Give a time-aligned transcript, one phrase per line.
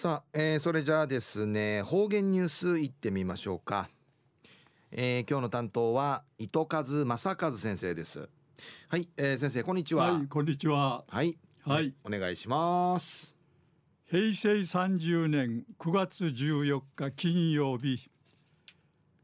[0.00, 3.90] さあ、えー、それじゃあですね方言ニュースいってみましょうか、
[4.90, 8.26] えー、今日の担当は糸数正和先生です。
[8.88, 10.14] はい、えー、先生こんにちは。
[10.14, 11.04] はいこんにちは。
[11.06, 11.36] はい
[11.66, 11.92] はい。
[12.02, 13.36] お願いします。
[14.06, 18.08] 平成30年9月14日金曜日。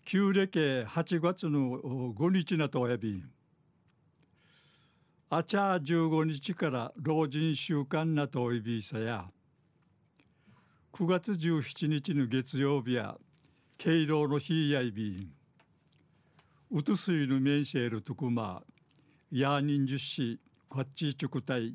[0.05, 3.25] 旧暦8月の5日なとおやび。
[5.31, 9.31] あちゃ15日から老人週間なとおいびさや
[10.99, 13.19] 9月17日の月曜日や
[13.77, 15.31] 敬老の日やいびん
[16.71, 18.63] うとすいのメンシェルとくま
[19.31, 21.75] やーにんじゅしこっちちゅくたい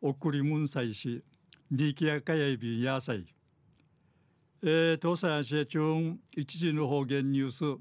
[0.00, 1.24] おくりむんさいし
[1.68, 3.26] にきやかやいびんやさい
[4.62, 7.80] えー、東西アシ中一時の方言ニュース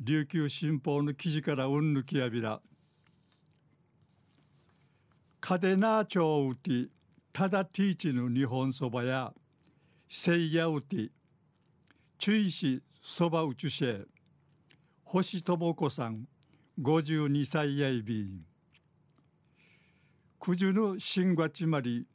[0.00, 2.60] 琉球新報の記事からうんぬきやびら。
[5.40, 6.88] カデナーチョウティ
[7.32, 9.32] ただティーチの日本そばや
[10.08, 11.10] セイヤウティ
[12.16, 13.84] 注意しそば宇宙シ
[15.04, 16.28] 星智子さん
[16.80, 18.28] 52歳やいび
[20.38, 22.06] 九十の新月まり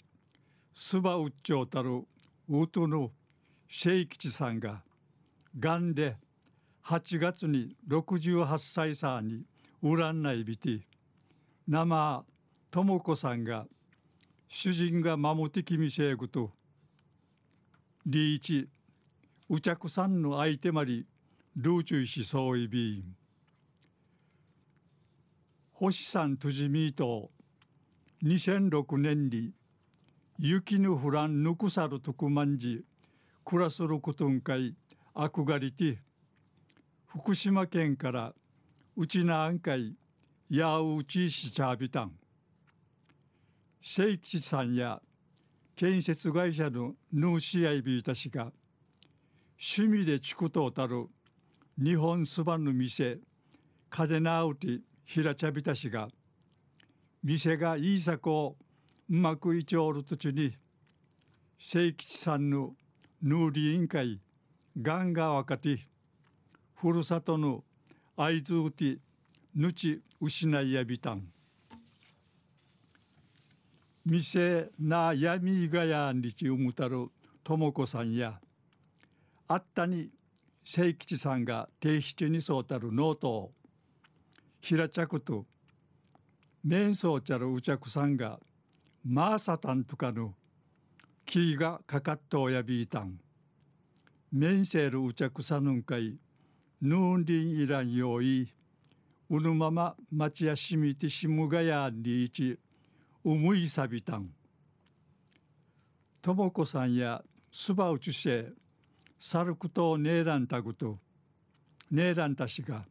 [0.73, 2.03] すばうっちょうたる
[2.47, 3.11] うとの
[3.67, 4.83] シェイキチさんが
[5.59, 6.15] がんで
[6.85, 9.43] 8月に68歳さに
[9.83, 10.87] 占いびて
[11.67, 12.23] 生
[12.71, 13.65] 智子さんが
[14.47, 16.51] 主人が守ってきみせえぐと
[18.05, 18.67] リーチ。
[19.53, 21.05] うちゃくさんの相手まり
[21.57, 23.03] ルーチュイしそういびん
[25.73, 27.31] 星さんとじみと
[28.23, 29.51] 2006年に
[30.39, 32.85] 雪の降らんぬくさるとくまんじ
[33.43, 34.73] 暮らすることんかい
[35.13, 35.99] あくがりて
[37.07, 38.33] 福島県から
[38.95, 39.97] うちなあんかい
[40.49, 42.13] やうちしちゃびたん
[43.83, 45.01] 聖吉さんや
[45.75, 48.51] 建設会社のヌーシアイビーたちが
[49.59, 51.07] 趣味でちくとうたる
[51.77, 53.19] 日本そばの店
[53.89, 56.07] カデナウティヒラチャビタシが
[57.23, 58.57] 店がいいさこ
[59.09, 60.53] うまくいちょうるとちに
[61.59, 62.73] 聖吉さんの
[63.21, 64.19] ヌーリ委員会
[64.81, 65.77] ガンガワカティ
[66.75, 67.63] ふるさとの
[68.17, 68.97] アイズウティ
[69.55, 71.27] ぬち失いやびたん。
[74.05, 77.07] 店な闇がやんりちうむたる
[77.43, 78.39] ともこさんや
[79.47, 80.09] あったに
[80.63, 83.51] 清吉さんが定期中にそうたるノートを
[84.59, 85.45] 平着と
[86.63, 88.39] 面相ちゃるうちゃくさんが
[89.03, 90.35] マーサタンとかの
[91.25, 93.19] キーがかかっとおやびいたん。
[94.31, 96.17] 面せるうちゃくさぬんかい、
[96.81, 98.47] ぬんりんいらんよい、
[99.29, 102.59] うぬまま町やしみてしむがやんりいち、
[103.23, 104.29] うむいさびたん。
[106.21, 108.49] ともこさんやすばうちせ、
[109.19, 110.99] さるくとねえらんたぐと、
[111.91, 112.85] ねえらんたしが、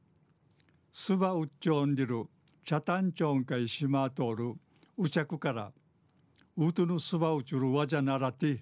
[0.92, 2.26] すばうっちょんりる、
[2.64, 4.54] チャタンチョンかいしまとおる、
[4.98, 5.72] うちゃくから、
[6.56, 8.58] ウトヌスバウチュルワジャナラティ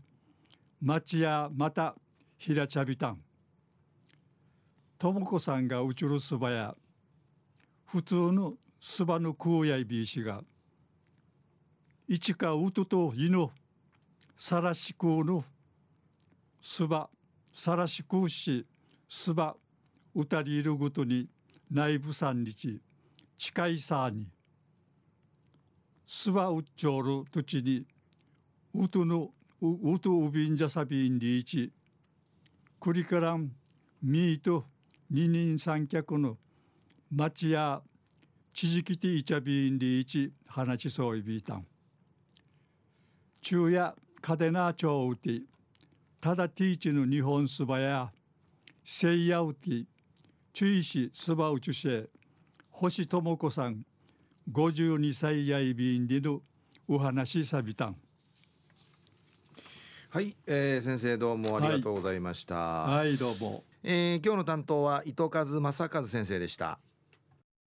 [0.80, 1.96] 町やまた
[2.36, 3.18] ひらちゃびたん
[4.98, 6.76] ともこさんがうちゅるすばや
[7.86, 10.42] 普通のすばの空やいびいしが
[12.10, 13.50] 一かうとといの
[14.38, 15.44] さらしくの
[16.62, 17.10] すば
[17.54, 18.64] さらしくし
[19.06, 19.54] すば
[20.14, 21.28] うたりいるごとに
[21.70, 22.80] 内部三日
[23.36, 24.26] 近いさに
[26.06, 27.84] すばうっちょる土地に
[28.74, 29.28] うとの
[29.60, 31.70] うとうびんじゃさびんりいち
[32.80, 33.52] くりからん
[34.02, 34.64] みーと
[35.10, 36.38] 二人三脚の
[37.12, 37.82] 町や
[38.54, 41.66] ちじきていちゃびんりいち話そういびいたん。
[43.40, 45.42] 昼夜カデナーチョウティ
[46.20, 48.10] ただティーチの日本スバや
[48.84, 49.84] セイヤウティ
[50.52, 52.08] 注意しスバウチュシェ
[52.70, 53.84] 星智子さん
[54.52, 56.40] 52歳やいびんでの
[56.88, 57.96] お話さびたん。
[60.10, 66.78] はい、えー、先生どうもありがとうございました、はい、はい、どうも、えー、今日の担当は糸数正和先生でした